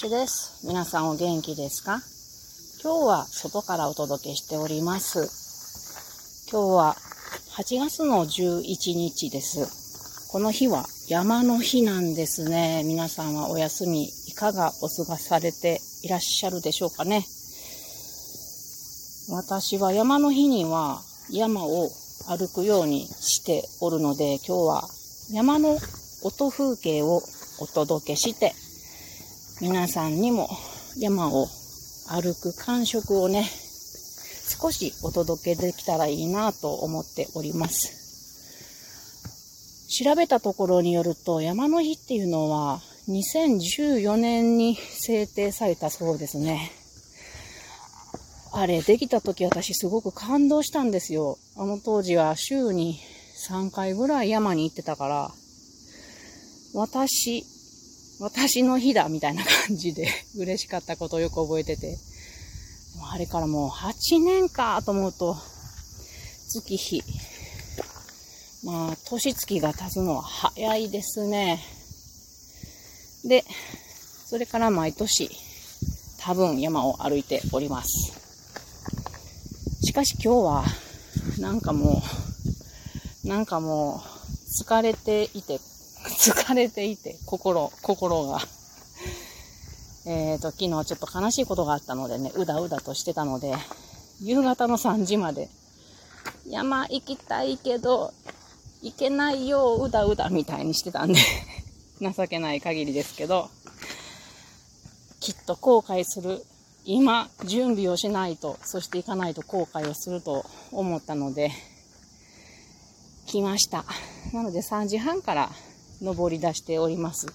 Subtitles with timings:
[0.00, 0.66] しです。
[0.66, 2.00] 皆さんお元気ですか？
[2.82, 6.48] 今日は外からお届けしております。
[6.50, 6.96] 今日は
[7.58, 10.30] 8月の11日です。
[10.32, 12.82] この日は山の日なんですね。
[12.86, 17.26] 皆さんはお休みいかがお過ごされていらっしゃるでしょうかね？
[19.28, 21.90] 私は山の日には山を
[22.26, 24.88] 歩くようにしておるので、今日は
[25.30, 25.76] 山の
[26.22, 27.20] 音風景を
[27.60, 28.54] お届けして、
[29.60, 30.48] 皆さんにも
[30.96, 31.46] 山を
[32.08, 38.00] 歩く感触をね、少しお届けできたらいいなと思っております。
[40.02, 46.72] 調べたところによると、山の日っていうのは2014年に制定されたそうですね。
[48.52, 51.36] あれ、できた時私すごく感動したんですよ。
[51.56, 52.98] あの当時は週に
[53.46, 55.30] 3回ぐらい山に行ってたから、
[56.72, 57.44] 私、
[58.20, 61.98] 私の日だみたいな感じで 嬉しかったことをよく覚えてて。
[63.12, 65.36] あれからもう8年かと思うと、
[66.48, 67.02] 月日。
[68.62, 71.64] まあ、年月が経つのは早いですね。
[73.24, 73.44] で、
[74.26, 75.30] それから毎年、
[76.18, 77.88] 多分山を歩いております。
[79.82, 80.64] しかし今日は、
[81.38, 82.02] なんかも
[83.24, 85.58] う、なんかもう、疲れていて、
[86.04, 88.40] 疲れていて、心、心が。
[90.06, 93.54] えっと、昨日ちょっと悲しいことがあったのでね、うだうだとしてたので、
[94.20, 95.48] 夕方の3時まで、
[96.48, 98.12] 山行きたいけど、
[98.82, 101.20] 行けないよ、うだうだみたいにしてたんで、
[102.00, 103.50] 情けない限りですけど、
[105.20, 106.42] きっと後悔する
[106.84, 111.50] 今、準備をしないと、そして行かないと後悔をすると思ったので、
[113.26, 113.84] 来ました。
[114.32, 115.50] なので3時半から
[116.00, 117.26] 登り出しております。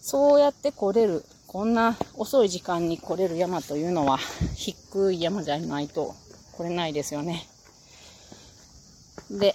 [0.00, 4.18] そうやって来れる、こんな遅い時間に来れる山というのは、
[4.54, 6.14] 低い山じゃないと
[6.52, 7.48] 来れないですよね。
[9.30, 9.54] で、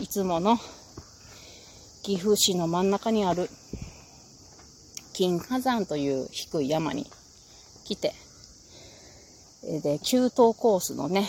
[0.00, 0.58] いつもの
[2.02, 3.48] 岐阜市の真ん中にある
[5.12, 7.06] 金火山という低い山に
[7.84, 8.12] 来て、
[9.82, 11.28] で、中東コースのね、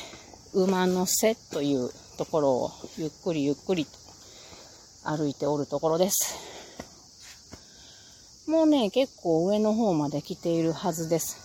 [0.53, 4.04] 馬の背というところをゆっくりゆっくりと
[5.05, 6.35] 歩いておるところです。
[8.47, 11.37] もうね、結構上の方まで来ているはずです。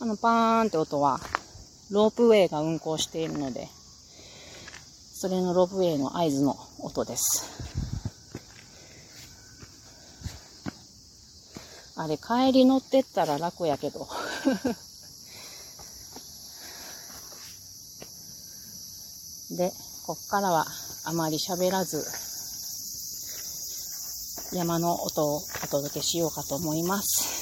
[0.00, 1.20] あの、パーンって音は、
[1.90, 3.68] ロープウェイが運行しているので、
[5.14, 7.44] それのロープウェイの合図の音です。
[11.96, 14.06] あれ、帰り乗ってったら楽やけど。
[19.56, 19.72] で、
[20.06, 20.66] こっからは
[21.08, 22.04] あまり喋らず、
[24.52, 27.35] 山の音をお届けしようかと思います。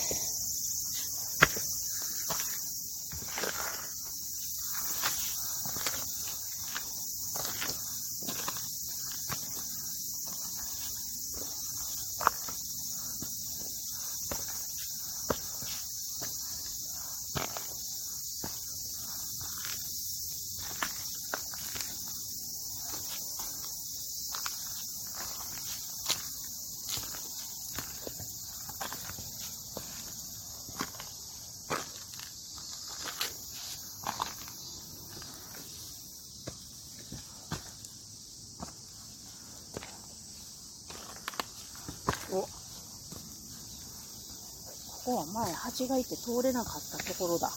[45.05, 47.51] こは前蜂がいて通れなかったところだ。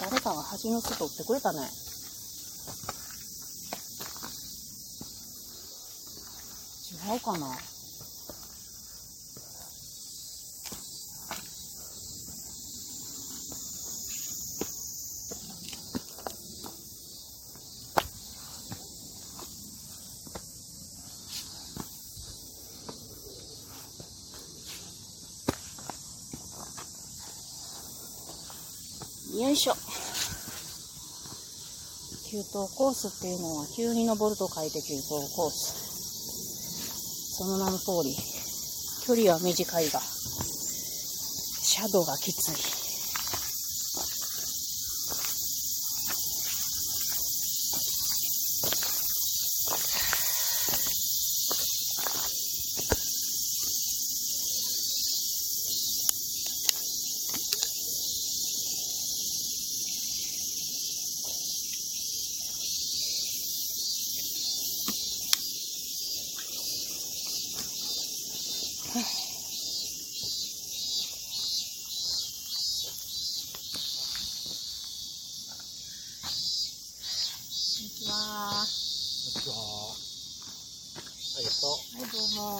[0.00, 1.58] 誰かが蜂の巣取ってくれたね。
[7.12, 7.77] 違うかな
[29.38, 29.74] よいしょ。
[32.28, 37.36] 急登コースっていうのは急に登ると書いて急登コース。
[37.38, 38.16] その名の通り、
[39.06, 42.87] 距離は短いが、シャドウがきつい。
[77.80, 78.10] にちは。
[78.10, 79.54] こんにちは。
[81.36, 81.70] ありがとう。
[81.94, 82.58] はい、どうも。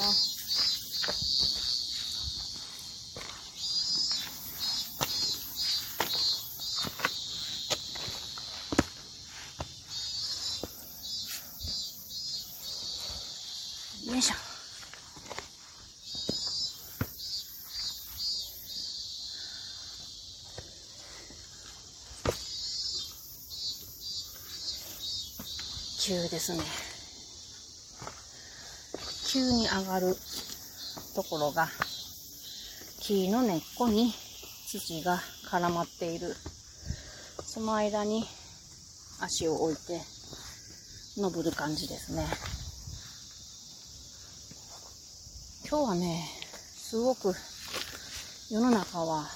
[26.08, 26.62] 急ですね。
[29.30, 30.16] 急に上がる
[31.14, 31.68] ところが
[33.02, 34.14] 木の根っこに
[34.70, 35.20] 土が
[35.50, 36.34] 絡まっている。
[37.44, 38.24] その間に
[39.20, 40.00] 足を置いて
[41.18, 42.26] 登る感じですね。
[45.68, 46.24] 今日はね、
[46.74, 47.34] すごく
[48.50, 49.26] 世の中は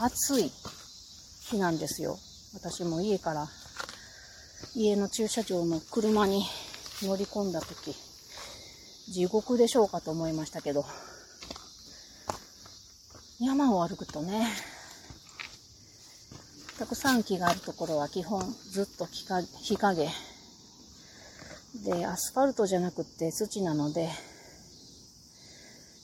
[0.00, 0.50] 暑い
[1.42, 2.18] 日なんですよ。
[2.52, 3.48] 私も家から
[4.74, 6.44] 家の駐車場の車に
[7.02, 7.94] 乗り込んだ時
[9.12, 10.84] 地獄でしょうかと思いましたけど
[13.40, 14.46] 山を歩くとね
[16.78, 18.40] たくさん木があるところは基本
[18.70, 19.26] ずっと日
[19.76, 20.08] 陰
[21.84, 24.08] でアスファルトじゃなくって土なので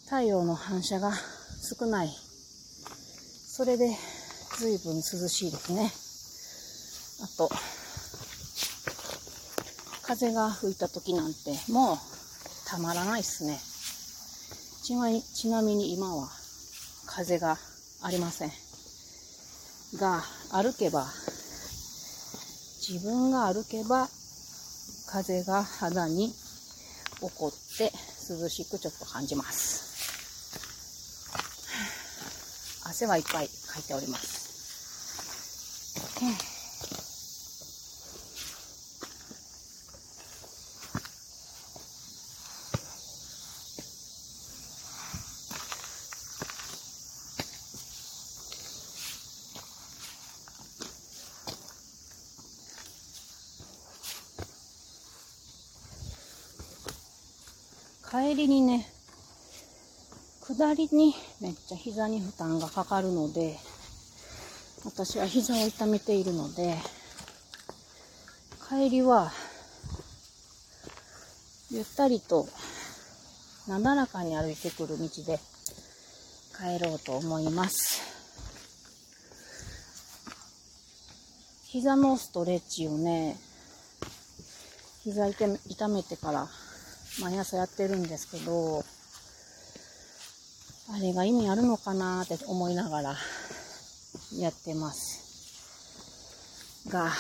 [0.05, 1.13] 太陽の反射が
[1.79, 2.09] 少ない。
[3.49, 3.89] それで
[4.59, 5.91] 随分涼しいですね。
[7.25, 7.51] あと
[10.07, 11.99] 風が吹いた時なんてもう
[12.69, 13.59] たまらないっすね。
[14.85, 16.29] ちなちなみに今は
[17.07, 17.59] 風が
[18.03, 18.53] ありません。
[19.99, 20.23] が、
[20.53, 21.07] 歩けば、
[22.89, 24.09] 自分が歩けば
[25.09, 26.35] 風が肌に起
[27.35, 27.91] こって
[28.29, 29.87] 涼しくちょっと感じます。
[32.85, 34.47] 汗はいっぱいかいております。
[58.09, 58.87] 帰りにね、
[60.41, 63.59] 下りにめっちゃ膝に負担がかかるので、
[64.85, 66.77] 私は膝を痛めているので、
[68.69, 69.33] 帰りは、
[71.73, 72.47] ゆったりと、
[73.67, 75.41] なだらかに歩いてくる道で
[76.57, 78.03] 帰ろうと思います。
[81.65, 83.37] 膝のストレッチをね、
[85.03, 86.49] 膝痛めてから
[87.21, 88.85] 毎朝やってるんですけど、
[90.89, 93.17] あれが意味あるのかなって思いながら
[94.39, 95.27] やってます。
[96.89, 97.11] が、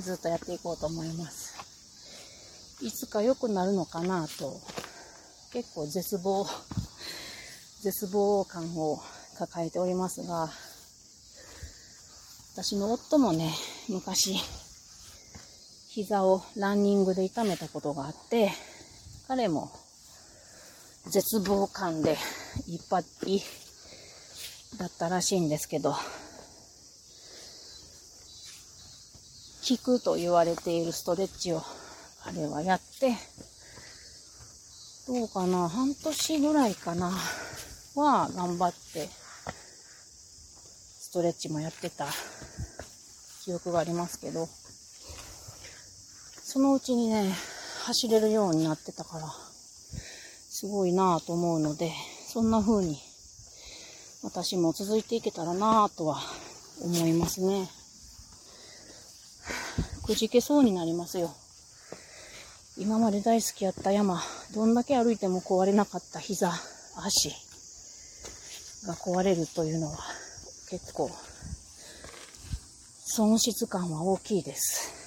[0.00, 1.54] ずっとやっていこうと思います。
[2.80, 4.60] いつか良くなるのかなと、
[5.52, 6.46] 結構絶望、
[7.82, 9.00] 絶望感を
[9.38, 10.50] 抱えておりますが、
[12.54, 13.52] 私の夫もね、
[13.88, 14.36] 昔、
[15.88, 18.50] 膝をランニングで痛めたことがあって、
[19.26, 19.70] 彼も
[21.06, 22.16] 絶望感で
[22.68, 23.04] いっぱい
[24.78, 25.98] だったらしいんですけど、効
[29.82, 31.62] くと言われているストレッチを
[32.22, 33.14] 彼はやって、
[35.06, 37.10] どうかな、半年ぐらいかな、
[37.94, 39.08] は頑張って、
[41.00, 42.06] ストレッチもやってた
[43.44, 44.48] 記憶がありますけど、
[46.42, 47.32] そのうちにね、
[47.86, 51.92] 走れるようになってたから、すごいなぁと思うので、
[52.32, 52.98] そんな風に
[54.22, 56.18] 私も続いていけたらなぁとは
[56.80, 57.68] 思いますね。
[60.02, 61.34] くじけそうになりますよ。
[62.78, 64.22] 今まで大好きやった山、
[64.54, 66.54] どんだけ歩いても壊れなかった膝、
[66.96, 67.34] 足
[68.86, 69.98] が壊れるというのは
[70.70, 71.10] 結構
[73.04, 75.03] 損失感は大きいです。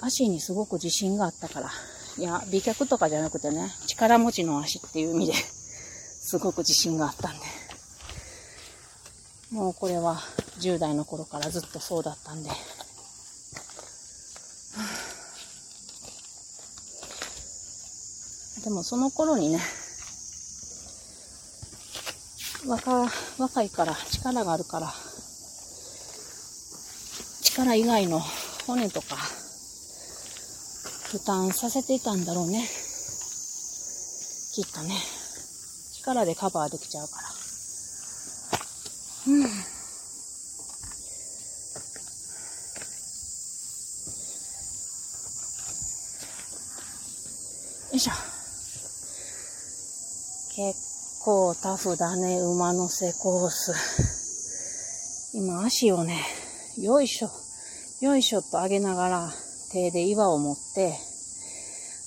[0.00, 1.70] 足にすごく自信があったから。
[2.18, 5.34] いや、美脚とかじゃなくてね、力持ちの足っていう意味で、
[6.20, 7.46] すごく自信があったんで。
[9.50, 10.20] もうこれは
[10.58, 12.50] 10代の頃からずっとそうだったんで。
[18.64, 19.60] でもその頃にね、
[22.66, 24.92] 若、若いから力があるから、
[27.42, 28.20] 力以外の
[28.66, 29.16] 骨とか
[31.10, 32.68] 負担させていたんだろうね。
[34.52, 34.94] きっとね。
[35.94, 37.28] 力でカバーできちゃうから。
[39.28, 39.42] うん。
[39.42, 39.48] よ
[47.94, 48.12] いしょ。
[50.54, 53.72] 結構タフだね、馬のせコース。
[55.34, 56.22] 今足をね、
[56.76, 57.30] よいしょ、
[58.00, 59.32] よいしょと上げながら、
[59.70, 60.94] 手で岩を持って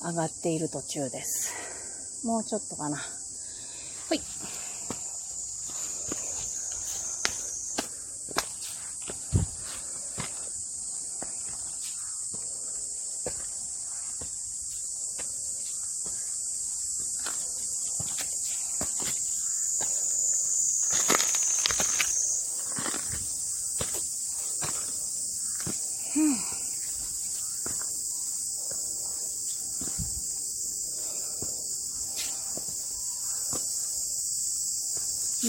[0.04, 2.26] 上がっている途中です。
[2.26, 2.98] もうちょっとかな。
[4.10, 4.22] ほい。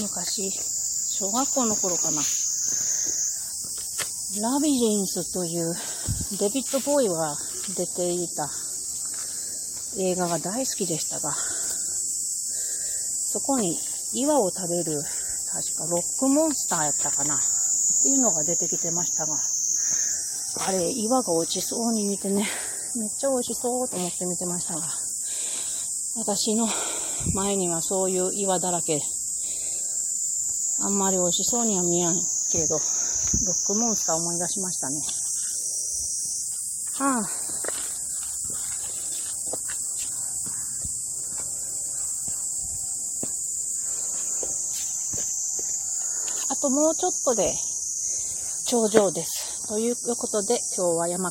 [0.03, 2.21] 昔、小学校の頃かな。
[4.41, 5.73] ラビリンスという
[6.41, 7.37] デビッド・ボーイが
[7.77, 8.51] 出ていた
[9.99, 13.79] 映画が大好きでしたが、そこに
[14.13, 15.05] 岩を食べる、
[15.53, 17.37] 確かロックモンスターやったかな。
[17.37, 17.39] っ
[18.03, 19.41] ていうのが出てきてましたが、
[20.67, 22.49] あれ、岩が落ちそうに見てね、
[22.97, 24.83] めっちゃ美味しそうと思って見てましたが、
[26.17, 26.69] 私の
[27.35, 29.01] 前にはそういう岩だらけ
[30.81, 32.15] あんまり美味しそうには見えん
[32.51, 34.97] けれど、ロックモンスター思い出しましたね。
[36.99, 37.29] はあ。
[46.53, 47.55] あともうちょっとで
[48.67, 49.67] 頂上です。
[49.69, 51.21] ということで今日は山